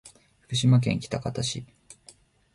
[0.39, 1.63] 福島県喜多方市